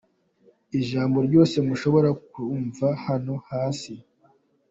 [0.79, 3.93] Ijambo ryose mushobora kuryumva hano hasi: